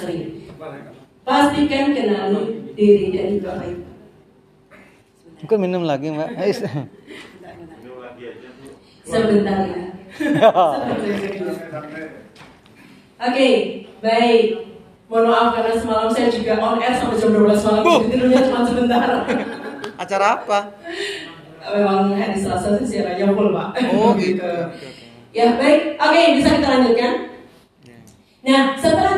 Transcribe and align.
sering. 0.00 0.48
Pastikan 1.20 1.92
kenali 1.92 2.72
diri 2.72 3.12
dari 3.12 3.36
Bapak 3.44 3.68
Ibu. 3.68 3.84
Mungkin 5.44 5.58
minum 5.60 5.84
lagi 5.84 6.08
mbak. 6.08 6.32
Sebentar 9.10 9.58
ya. 9.68 9.84
Oke, 13.20 13.48
baik. 14.00 14.44
Mohon 15.10 15.26
maaf 15.26 15.48
karena 15.58 15.74
semalam 15.74 16.06
saya 16.14 16.30
juga 16.30 16.54
on 16.62 16.78
air 16.78 16.94
sampai 16.94 17.18
jam 17.18 17.34
12 17.34 17.66
malam. 17.66 17.82
Jadi 17.82 18.06
tidurnya 18.14 18.46
cuma 18.46 18.62
sebentar. 18.62 19.10
Acara 20.02 20.26
apa? 20.38 20.70
Memang 21.74 22.14
hari 22.14 22.38
Selasa 22.38 22.78
sih 22.78 22.86
siarannya 22.86 23.34
full, 23.34 23.50
Pak. 23.50 23.68
Oh 23.90 24.14
gitu. 24.14 24.38
Oke. 24.46 24.86
Ya, 25.34 25.58
baik. 25.58 25.98
Oke, 25.98 26.20
bisa 26.38 26.48
kita 26.56 26.68
lanjutkan? 26.70 27.12
Nah, 28.40 28.62
setelah 28.78 29.09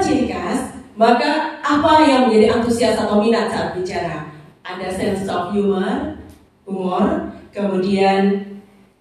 maka 0.94 1.62
apa 1.64 2.04
yang 2.04 2.28
menjadi 2.28 2.60
antusias 2.60 3.00
atau 3.00 3.20
minat 3.20 3.48
saat 3.48 3.76
bicara? 3.76 4.28
Ada 4.62 4.88
sense 4.92 5.26
of 5.26 5.50
humor, 5.50 6.20
humor, 6.68 7.32
kemudian 7.50 8.52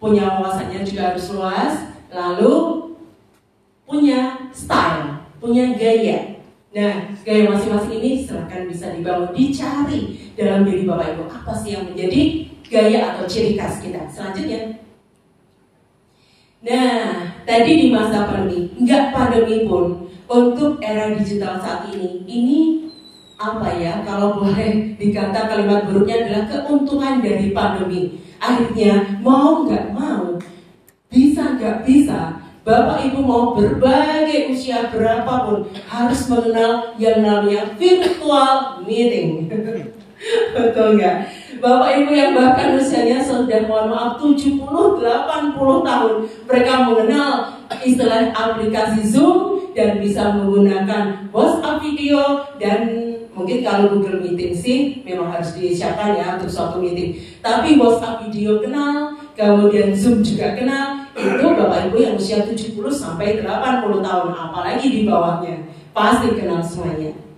punya 0.01 0.39
wawasannya 0.39 0.81
juga 0.81 1.13
harus 1.13 1.29
luas, 1.29 1.73
lalu 2.09 2.89
punya 3.85 4.49
style, 4.49 5.21
punya 5.37 5.77
gaya. 5.77 6.41
Nah, 6.71 7.11
gaya 7.27 7.51
masing-masing 7.51 7.99
ini 7.99 8.11
silahkan 8.23 8.63
bisa 8.65 8.95
dibangun, 8.95 9.35
dicari 9.35 10.31
dalam 10.39 10.63
diri 10.63 10.87
Bapak 10.87 11.19
Ibu. 11.19 11.23
Apa 11.27 11.51
sih 11.51 11.75
yang 11.75 11.85
menjadi 11.91 12.47
gaya 12.71 13.13
atau 13.13 13.27
ciri 13.27 13.59
khas 13.59 13.83
kita? 13.83 14.07
Selanjutnya, 14.07 14.81
Nah, 16.61 17.41
tadi 17.41 17.71
di 17.73 17.87
masa 17.89 18.29
pandemi, 18.29 18.69
enggak 18.77 19.09
pandemi 19.09 19.65
pun, 19.65 20.10
untuk 20.31 20.79
era 20.79 21.11
digital 21.11 21.59
saat 21.59 21.91
ini, 21.91 22.23
ini 22.23 22.59
apa 23.35 23.67
ya, 23.75 23.99
kalau 24.07 24.39
boleh 24.39 24.95
dikata 24.95 25.51
kalimat 25.51 25.83
buruknya 25.91 26.23
adalah 26.23 26.43
keuntungan 26.47 27.19
dari 27.19 27.51
pandemi. 27.51 28.15
Akhirnya, 28.39 29.19
mau 29.19 29.67
nggak 29.67 29.91
mau, 29.91 30.39
bisa 31.11 31.59
nggak 31.59 31.83
bisa, 31.83 32.39
Bapak 32.61 33.01
Ibu 33.09 33.25
mau 33.25 33.57
berbagai 33.57 34.53
usia 34.53 34.93
berapapun 34.93 35.65
harus 35.89 36.29
mengenal 36.29 36.93
yang 37.01 37.25
namanya 37.25 37.73
virtual 37.73 38.85
meeting. 38.85 39.49
Betul 40.53 41.01
nggak? 41.01 41.25
Bapak 41.57 41.89
Ibu 41.97 42.11
yang 42.13 42.37
bahkan 42.37 42.77
usianya 42.77 43.17
sudah 43.17 43.65
mohon 43.65 43.89
maaf 43.89 44.21
70, 44.21 44.61
80 44.61 45.57
tahun 45.57 46.13
Mereka 46.45 46.73
mengenal 46.85 47.33
istilah 47.81 48.29
aplikasi 48.29 49.01
Zoom 49.09 49.50
Dan 49.71 50.03
bisa 50.03 50.35
menggunakan 50.35 51.31
WhatsApp 51.31 51.79
video 51.79 52.43
Dan 52.59 52.81
mungkin 53.31 53.63
kalau 53.63 53.95
Google 53.95 54.19
Meeting 54.19 54.53
sih 54.53 54.79
memang 55.07 55.31
harus 55.31 55.55
disiapkan 55.55 56.15
ya 56.15 56.35
untuk 56.35 56.51
suatu 56.51 56.77
meeting 56.77 57.15
Tapi 57.39 57.79
WhatsApp 57.79 58.27
video 58.27 58.59
kenal 58.59 59.15
Kemudian 59.33 59.95
Zoom 59.95 60.19
juga 60.19 60.53
kenal 60.53 61.07
Itu 61.15 61.55
Bapak 61.55 61.91
Ibu 61.91 61.97
yang 61.97 62.15
usia 62.19 62.43
70 62.43 62.75
sampai 62.91 63.39
80 63.39 64.03
tahun 64.03 64.29
Apalagi 64.35 64.87
di 64.91 65.01
bawahnya 65.07 65.65
Pasti 65.95 66.35
kenal 66.35 66.59
semuanya 66.59 67.31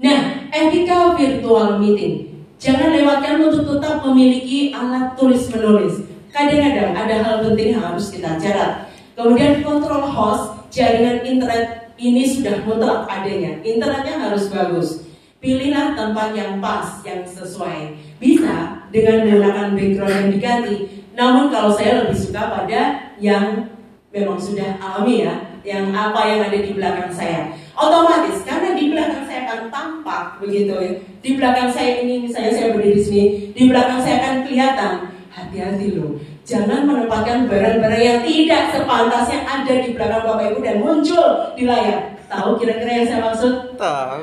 Nah, 0.00 0.48
etika 0.48 1.12
virtual 1.12 1.76
meeting. 1.76 2.32
Jangan 2.56 2.96
lewatkan 2.96 3.36
untuk 3.44 3.68
tetap 3.68 4.00
memiliki 4.00 4.72
alat 4.72 5.12
tulis 5.12 5.44
menulis. 5.52 6.08
Kadang-kadang 6.32 6.96
ada 6.96 7.16
hal 7.20 7.36
penting 7.44 7.76
yang 7.76 7.84
harus 7.84 8.08
kita 8.08 8.40
catat. 8.40 8.88
Kemudian 9.12 9.60
kontrol 9.60 10.08
host 10.08 10.59
jaringan 10.70 11.26
internet 11.26 11.92
ini 12.00 12.24
sudah 12.24 12.64
mutlak 12.64 13.04
adanya. 13.10 13.60
Internetnya 13.60 14.16
harus 14.16 14.48
bagus. 14.48 15.04
Pilihlah 15.40 15.96
tempat 15.96 16.32
yang 16.32 16.62
pas, 16.62 17.00
yang 17.04 17.26
sesuai. 17.26 17.96
Bisa 18.16 18.86
dengan 18.88 19.26
menggunakan 19.26 19.76
background 19.76 20.14
yang 20.14 20.30
diganti. 20.32 20.76
Namun 21.12 21.52
kalau 21.52 21.74
saya 21.74 22.04
lebih 22.04 22.16
suka 22.16 22.48
pada 22.48 23.12
yang 23.20 23.68
memang 24.10 24.40
sudah 24.40 24.80
alami 24.80 25.26
ya, 25.26 25.34
yang 25.64 25.92
apa 25.92 26.20
yang 26.24 26.40
ada 26.48 26.58
di 26.58 26.72
belakang 26.72 27.12
saya. 27.12 27.52
Otomatis 27.76 28.42
karena 28.44 28.76
di 28.76 28.92
belakang 28.92 29.24
saya 29.24 29.48
akan 29.48 29.60
tampak 29.72 30.40
begitu 30.40 30.74
ya. 30.76 30.92
Di 31.20 31.30
belakang 31.36 31.68
saya 31.72 32.04
ini 32.04 32.24
misalnya 32.28 32.52
saya 32.52 32.72
berdiri 32.72 32.96
di 32.96 33.04
sini, 33.04 33.24
di 33.52 33.62
belakang 33.68 34.00
saya 34.00 34.16
akan 34.24 34.34
kelihatan. 34.48 34.92
Hati-hati 35.30 35.94
loh, 35.94 36.18
jangan 36.50 36.82
menempatkan 36.82 37.46
barang-barang 37.46 38.02
yang 38.02 38.20
tidak 38.26 38.74
sepantasnya 38.74 39.46
ada 39.46 39.74
di 39.86 39.94
belakang 39.94 40.26
Bapak 40.26 40.44
Ibu 40.50 40.58
dan 40.66 40.76
muncul 40.82 41.54
di 41.54 41.62
layar. 41.62 42.18
Tahu 42.26 42.58
kira-kira 42.58 42.90
yang 42.90 43.06
saya 43.06 43.20
maksud? 43.22 43.54
Tahu. 43.78 44.22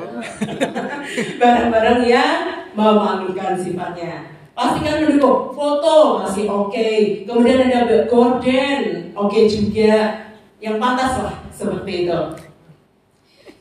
Barang-barang 1.40 2.00
yang 2.04 2.68
memalukan 2.76 3.56
sifatnya. 3.56 4.36
Pastikan 4.52 5.08
mendukung 5.08 5.56
foto 5.56 6.20
masih 6.20 6.44
oke. 6.48 6.88
Kemudian 7.24 7.68
ada 7.72 8.04
gorden, 8.04 9.12
oke 9.16 9.40
juga. 9.48 10.28
Yang 10.60 10.76
pantas 10.76 11.12
lah 11.24 11.36
seperti 11.52 12.04
itu. 12.04 12.20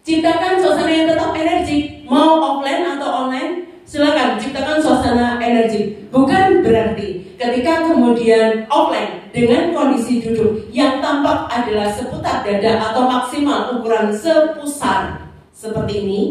Ciptakan 0.08 0.64
suasana 0.64 0.88
yang 0.88 1.08
tetap 1.12 1.36
energi, 1.36 2.08
mau 2.08 2.40
offline 2.40 2.96
atau 2.96 3.28
online, 3.28 3.68
silakan 3.84 4.40
ciptakan 4.40 4.80
suasana 4.80 5.36
energi. 5.44 6.08
Bukan 6.08 6.47
ketika 7.48 7.88
kemudian 7.88 8.68
offline 8.68 9.32
dengan 9.32 9.72
kondisi 9.72 10.20
duduk 10.20 10.68
yang 10.76 11.00
tampak 11.00 11.48
adalah 11.48 11.88
seputar 11.96 12.44
dada 12.44 12.92
atau 12.92 13.08
maksimal 13.08 13.80
ukuran 13.80 14.12
sepusar 14.12 15.32
seperti 15.56 16.04
ini, 16.04 16.22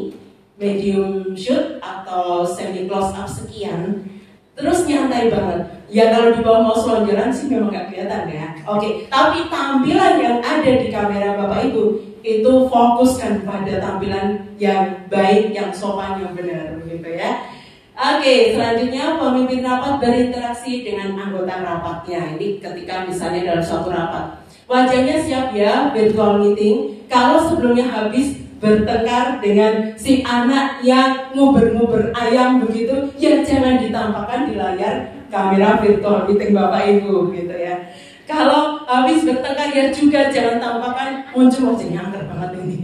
medium 0.60 1.32
shoot 1.32 1.80
atau 1.80 2.44
semi 2.44 2.84
close 2.84 3.16
up 3.16 3.24
sekian, 3.24 4.04
terus 4.52 4.84
nyantai 4.84 5.32
banget. 5.32 5.64
Ya 5.88 6.12
kalau 6.12 6.36
di 6.36 6.42
bawah 6.44 6.62
mouse 6.66 6.84
lonjaran 6.84 7.32
sih 7.32 7.48
memang 7.48 7.72
nggak 7.72 7.86
kelihatan 7.88 8.28
ya. 8.28 8.46
Oke, 8.68 9.08
tapi 9.08 9.48
tampilan 9.48 10.20
yang 10.20 10.38
ada 10.44 10.70
di 10.76 10.92
kamera 10.92 11.38
Bapak 11.38 11.72
Ibu 11.72 11.84
itu 12.26 12.52
fokuskan 12.66 13.46
pada 13.46 13.78
tampilan 13.78 14.52
yang 14.60 15.06
baik, 15.06 15.54
yang 15.54 15.70
sopan, 15.70 16.18
yang 16.20 16.34
benar, 16.34 16.76
begitu 16.82 17.14
ya. 17.16 17.55
Oke, 17.96 18.52
selanjutnya 18.52 19.16
pemimpin 19.16 19.64
rapat 19.64 19.96
berinteraksi 20.04 20.84
dengan 20.84 21.16
anggota 21.16 21.64
rapatnya. 21.64 22.36
Ini 22.36 22.60
ketika 22.60 23.08
misalnya 23.08 23.56
dalam 23.56 23.64
suatu 23.64 23.88
rapat. 23.88 24.44
Wajahnya 24.68 25.16
siap 25.24 25.56
ya, 25.56 25.88
virtual 25.96 26.44
meeting. 26.44 27.08
Kalau 27.08 27.40
sebelumnya 27.40 27.88
habis 27.88 28.36
bertengkar 28.60 29.40
dengan 29.40 29.96
si 29.96 30.20
anak 30.20 30.84
yang 30.84 31.32
nguber-nguber 31.32 32.12
ayam 32.12 32.60
begitu, 32.68 33.08
ya 33.16 33.40
jangan 33.40 33.80
ditampakkan 33.80 34.44
di 34.44 34.60
layar 34.60 35.16
kamera 35.32 35.80
virtual 35.80 36.28
meeting 36.28 36.52
Bapak 36.52 36.84
Ibu 36.84 37.32
gitu 37.32 37.56
ya. 37.56 37.80
Kalau 38.28 38.84
habis 38.84 39.24
bertengkar 39.24 39.72
ya 39.72 39.88
juga 39.88 40.28
jangan 40.28 40.60
tampakkan 40.60 41.32
muncul 41.32 41.72
wajahnya 41.72 42.12
angker 42.12 42.28
banget 42.28 42.50
ini. 42.60 42.76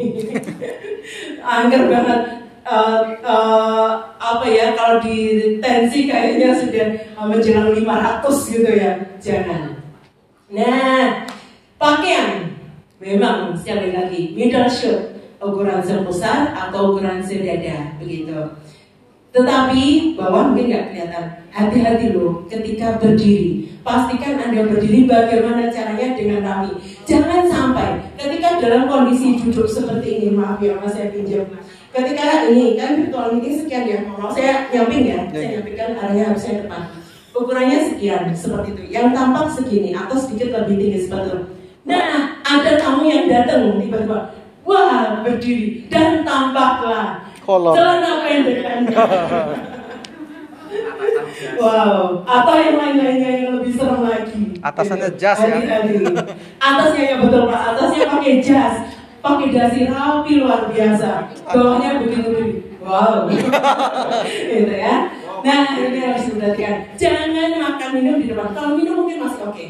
angker 1.60 1.84
banget. 1.92 2.20
Uh, 2.62 3.18
uh, 3.26 4.11
apa 4.38 4.46
ya 4.48 4.66
kalau 4.72 4.96
di 5.04 5.16
tensi 5.60 6.08
kayaknya 6.08 6.56
sudah 6.56 6.86
uh, 7.18 7.26
menjelang 7.28 7.76
500 7.76 8.52
gitu 8.52 8.70
ya 8.72 8.92
jangan 9.20 9.76
nah 10.52 11.26
pakaian 11.76 12.52
memang 13.00 13.56
sekali 13.58 13.92
lagi 13.92 14.32
middle 14.32 14.68
shirt 14.68 15.16
ukuran 15.42 15.82
sebesar 15.82 16.54
atau 16.54 16.94
ukuran 16.94 17.20
sedada 17.20 17.98
begitu 17.98 18.36
tetapi 19.32 20.12
bawah 20.12 20.52
mungkin 20.52 20.68
nggak 20.68 20.86
kelihatan. 20.92 21.24
Hati-hati 21.52 22.12
loh 22.12 22.44
ketika 22.48 23.00
berdiri. 23.00 23.68
Pastikan 23.80 24.38
Anda 24.38 24.68
berdiri 24.68 25.08
bagaimana 25.08 25.72
caranya 25.72 26.14
dengan 26.14 26.44
rapi. 26.44 26.70
Jangan 27.08 27.48
sampai 27.48 28.12
ketika 28.14 28.60
dalam 28.60 28.86
kondisi 28.86 29.40
duduk 29.40 29.66
seperti 29.66 30.22
ini, 30.22 30.28
maaf 30.36 30.60
ya 30.62 30.78
mas 30.78 30.94
saya 30.94 31.10
pinjam. 31.10 31.48
Ketika 31.92 32.48
ini 32.48 32.80
kan 32.80 32.96
virtual 32.96 33.36
meeting 33.36 33.56
sekian 33.60 33.84
ya, 33.84 33.98
mau 34.08 34.32
saya 34.32 34.72
nyamping 34.72 35.12
ya, 35.12 35.18
saya 35.28 35.60
nyampingkan 35.60 35.88
arahnya 36.00 36.24
harusnya 36.32 36.64
depan. 36.64 36.82
Ukurannya 37.36 37.78
sekian 37.84 38.32
seperti 38.32 38.72
itu. 38.72 38.82
Yang 38.96 39.12
tampak 39.12 39.46
segini 39.52 39.90
atau 39.92 40.16
sedikit 40.16 40.56
lebih 40.56 40.76
tinggi 40.80 40.98
seperti 41.04 41.26
itu. 41.32 41.40
Nah, 41.84 42.40
ada 42.40 42.70
tamu 42.80 43.04
yang 43.04 43.28
datang 43.28 43.76
tiba-tiba, 43.76 44.32
wah 44.64 45.20
berdiri 45.20 45.84
dan 45.92 46.24
tampaklah 46.24 47.28
Kolor. 47.44 47.74
celana 47.76 48.24
pendek 48.24 48.60
Anda. 48.64 48.96
Wow, 51.58 52.22
atau 52.24 52.54
yang 52.56 52.76
lain-lainnya 52.78 53.30
yang 53.44 53.50
lebih 53.60 53.74
serem 53.76 54.00
lagi. 54.06 54.56
Atasannya 54.62 55.10
Gitu. 55.12 55.20
jas 55.20 55.38
ya? 55.42 55.56
Atasnya 56.62 57.02
ya 57.02 57.16
betul 57.20 57.42
pak, 57.50 57.60
atasnya 57.74 58.06
pakai 58.08 58.34
jas, 58.40 58.74
pakai 59.22 59.48
dasi 59.54 59.86
rapi 59.86 60.42
luar 60.42 60.68
biasa. 60.68 61.30
Bawahnya 61.46 62.02
begini. 62.02 62.74
Wow, 62.82 63.30
gitu 64.50 64.74
ya. 64.74 65.06
Nah 65.42 65.78
ini 65.78 65.98
harus 66.02 66.26
diperhatikan. 66.26 66.98
Jangan 66.98 67.54
makan 67.54 67.90
minum 67.94 68.18
di 68.18 68.26
depan. 68.34 68.50
Kalau 68.50 68.74
minum 68.74 69.06
mungkin 69.06 69.22
masih 69.22 69.46
oke. 69.46 69.66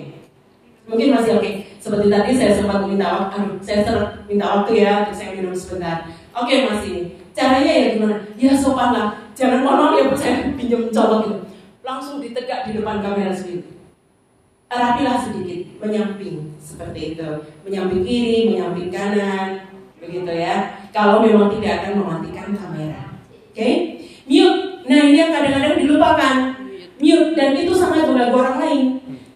Mungkin 0.88 1.08
masih 1.12 1.37
oke. 1.37 1.50
Seperti 1.76 2.06
tadi 2.08 2.31
saya 2.34 2.52
sempat 2.56 2.88
minta 2.88 3.28
waktu, 3.28 3.60
saya 3.60 3.84
sempat 3.84 4.25
minta 4.25 4.46
waktu 4.49 4.81
ya 4.81 5.04
untuk 5.04 5.16
saya 5.16 5.37
minum 5.37 5.52
sebentar. 5.52 6.08
Oke 6.32 6.64
Mas 6.64 6.87
ini, 6.88 7.20
caranya 7.37 7.72
ya 7.72 7.87
gimana? 7.99 8.16
Ya 8.40 8.56
sopan 8.56 8.96
lah, 8.96 9.08
jangan 9.37 9.60
mohon 9.66 9.99
ya 9.99 10.08
Bu 10.08 10.16
saya 10.16 10.49
pinjam 10.56 10.88
colok 10.88 11.20
gitu. 11.28 11.38
Langsung 11.82 12.22
ditegak 12.22 12.70
di 12.70 12.78
depan 12.78 13.02
kamera 13.04 13.34
sendiri. 13.34 13.69
Rapilah 14.72 15.20
sedikit, 15.20 15.62
menyamping 15.82 16.55
seperti 16.62 17.19
itu, 17.19 17.31
menyamping 17.67 18.06
kiri, 18.06 18.55
menyamping 18.55 18.88
kanan, 18.94 19.67
begitu 19.99 20.31
ya. 20.31 20.79
Kalau 20.94 21.19
memang 21.26 21.50
tidak 21.58 21.82
akan 21.82 21.93
mematikan 21.99 22.55
kamera, 22.55 23.02
oke? 23.50 23.70
Mute. 24.31 24.61
Nah 24.87 24.99
ini 25.02 25.19
yang 25.19 25.34
kadang-kadang 25.34 25.75
dilupakan. 25.82 26.37
Mute 27.02 27.34
dan 27.34 27.50
itu 27.58 27.75
sangat 27.75 28.06
mengganggu 28.06 28.38
orang 28.38 28.58
lain. 28.62 28.82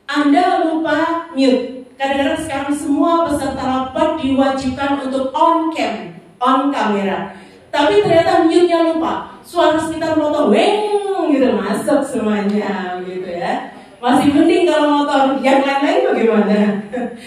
Anda 0.06 0.62
lupa 0.62 1.31
mute. 1.34 1.90
Kadang-kadang 1.98 2.40
sekarang 2.46 2.72
semua 2.76 3.26
peserta 3.26 3.62
rapat 3.66 4.22
diwajibkan 4.22 5.10
untuk 5.10 5.34
on 5.34 5.75
cam, 5.75 6.14
on 6.38 6.70
kamera. 6.70 7.34
Tapi 7.75 8.06
ternyata 8.06 8.46
mute-nya 8.46 8.94
lupa. 8.94 9.34
Suara 9.42 9.78
sekitar 9.81 10.14
motor, 10.14 10.50
weng 10.54 11.31
gitu 11.32 11.50
masuk 11.56 12.02
semuanya, 12.06 13.00
gitu 13.02 13.26
ya. 13.26 13.75
Masih 14.06 14.30
mending 14.30 14.70
kalau 14.70 15.02
motor 15.02 15.34
yang 15.42 15.66
lain-lain 15.66 16.06
bagaimana? 16.14 16.58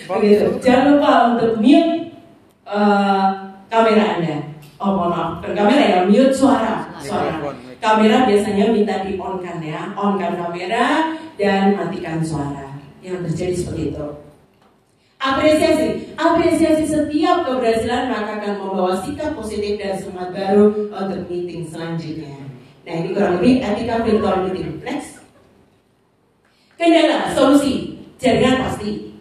Begitu. 0.07 0.47
Jangan 0.63 0.95
lupa 0.95 1.11
untuk 1.35 1.59
mute 1.59 2.15
uh, 2.63 3.51
kamera 3.67 4.15
Anda. 4.15 4.55
Oh 4.79 4.95
mohon 4.95 5.11
maaf, 5.11 5.29
bukan 5.43 5.59
kamera 5.59 5.83
ya, 5.83 5.99
mute 6.07 6.31
suara. 6.31 6.87
Suara. 7.03 7.35
Kamera 7.83 8.23
biasanya 8.23 8.71
minta 8.71 9.03
di 9.03 9.19
on 9.19 9.43
kan 9.43 9.59
ya, 9.59 9.91
on 9.91 10.15
kan 10.15 10.39
kamera 10.39 11.19
dan 11.35 11.75
matikan 11.75 12.23
suara. 12.23 12.79
Yang 13.03 13.27
terjadi 13.27 13.55
seperti 13.59 13.83
itu. 13.91 14.07
Apresiasi, 15.19 16.15
apresiasi 16.15 16.87
setiap 16.87 17.43
keberhasilan 17.43 18.07
maka 18.07 18.39
akan 18.39 18.53
membawa 18.55 18.95
sikap 19.03 19.35
positif 19.35 19.75
dan 19.75 19.99
semangat 19.99 20.31
baru 20.31 20.87
untuk 20.87 21.27
meeting 21.27 21.67
selanjutnya. 21.67 22.39
Nah 22.87 22.93
ini 23.03 23.11
kurang 23.11 23.43
lebih 23.43 23.59
etika 23.59 23.99
virtual 23.99 24.47
meeting. 24.47 24.79
Kendala, 26.79 27.35
solusi, 27.35 27.99
jaringan 28.15 28.63
pasti. 28.63 29.11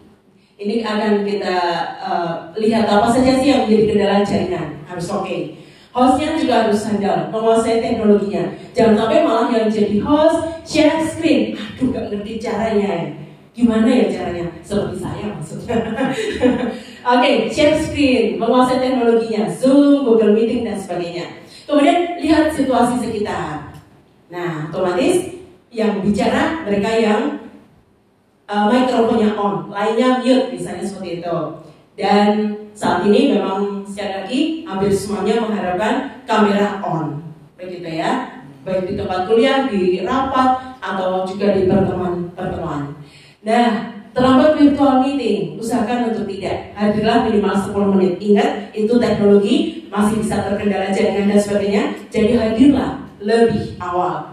Ini 0.55 0.79
akan 0.79 1.27
kita 1.27 1.59
uh, 1.99 2.55
lihat 2.55 2.87
apa 2.87 3.11
saja 3.11 3.35
sih 3.35 3.51
yang 3.51 3.67
menjadi 3.67 3.83
kendala 3.91 4.23
jaringan. 4.23 4.79
Harus 4.87 5.11
oke. 5.11 5.27
Okay. 5.27 5.41
Hostnya 5.91 6.39
juga 6.39 6.63
harus 6.63 6.79
handal, 6.87 7.27
menguasai 7.27 7.83
teknologinya. 7.83 8.55
Jangan 8.71 8.95
sampai 8.95 9.27
malah 9.27 9.51
yang 9.51 9.67
jadi 9.67 9.99
host 9.99 10.63
share 10.63 11.03
screen. 11.03 11.59
Aduh, 11.59 11.91
gak 11.91 12.07
ngerti 12.07 12.39
caranya. 12.39 13.11
Gimana 13.51 13.89
ya 13.91 14.05
caranya? 14.07 14.45
Seperti 14.63 14.95
saya 15.03 15.25
maksudnya. 15.35 15.75
Oke, 15.83 16.71
okay, 17.03 17.35
share 17.51 17.75
screen, 17.75 18.39
menguasai 18.39 18.79
teknologinya, 18.79 19.51
Zoom, 19.51 20.07
Google 20.07 20.31
Meeting 20.31 20.63
dan 20.63 20.79
sebagainya. 20.79 21.43
Kemudian 21.67 22.23
lihat 22.23 22.55
situasi 22.55 23.03
sekitar. 23.03 23.75
Nah, 24.31 24.71
otomatis 24.71 25.35
yang 25.73 25.99
bicara 26.05 26.63
mereka 26.63 26.89
yang 26.95 27.21
uh, 28.49 28.65
mikrofonnya 28.65 29.37
on, 29.37 29.69
lainnya 29.69 30.17
mute 30.19 30.49
misalnya 30.49 30.81
seperti 30.81 31.21
itu. 31.21 31.37
Dan 31.93 32.55
saat 32.73 33.05
ini 33.05 33.37
memang 33.37 33.85
sekali 33.85 34.11
lagi 34.23 34.39
hampir 34.65 34.89
semuanya 34.89 35.43
mengharapkan 35.45 36.23
kamera 36.25 36.81
on, 36.81 37.21
begitu 37.59 37.85
ya, 37.85 38.41
baik 38.65 38.89
di 38.89 38.93
tempat 38.97 39.29
kuliah, 39.29 39.69
di 39.69 40.01
rapat 40.01 40.79
atau 40.79 41.27
juga 41.27 41.59
di 41.59 41.67
pertemuan-pertemuan. 41.67 42.95
Nah, 43.43 43.67
terlambat 44.15 44.55
virtual 44.55 45.03
meeting, 45.03 45.59
usahakan 45.59 46.11
untuk 46.15 46.23
tidak 46.27 46.71
hadirlah 46.75 47.27
minimal 47.27 47.55
10 47.55 47.93
menit. 47.95 48.13
Ingat, 48.23 48.51
itu 48.71 48.93
teknologi 48.95 49.55
masih 49.91 50.23
bisa 50.23 50.43
terkendala 50.47 50.87
jaringan 50.91 51.35
dan 51.35 51.39
sebagainya. 51.39 51.83
Jadi 52.07 52.39
hadirlah 52.39 53.03
lebih 53.19 53.75
awal. 53.79 54.28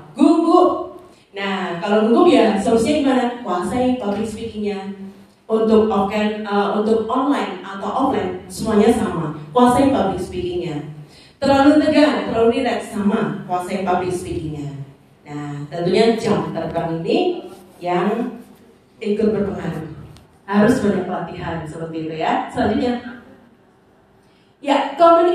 Nah, 1.47 1.79
kalau 1.79 2.11
gugup 2.11 2.27
ya 2.27 2.59
solusinya 2.59 2.99
gimana? 3.07 3.25
Kuasai 3.47 4.03
public 4.03 4.27
speakingnya. 4.27 4.99
Untuk 5.47 5.87
offline, 5.87 6.43
uh, 6.43 6.83
untuk 6.83 7.07
online 7.07 7.63
atau 7.63 7.87
offline 7.87 8.43
semuanya 8.51 8.91
sama. 8.91 9.39
Kuasai 9.55 9.95
public 9.95 10.19
speakingnya. 10.19 10.91
Terlalu 11.39 11.79
tegang, 11.79 12.27
terlalu 12.27 12.59
rileks 12.59 12.91
sama. 12.91 13.47
Kuasai 13.47 13.87
public 13.87 14.11
speakingnya. 14.11 14.75
Nah, 15.23 15.63
tentunya 15.71 16.19
jam 16.19 16.51
terbang 16.51 16.99
ini 17.07 17.47
yang 17.79 18.43
ikut 18.99 19.31
berpengaruh. 19.31 19.87
Harus 20.51 20.83
banyak 20.83 21.07
pelatihan 21.07 21.63
seperti 21.63 22.11
itu 22.11 22.15
ya. 22.19 22.51
Selanjutnya, 22.51 23.23
ya 24.59 24.99
komunikasi. 24.99 25.27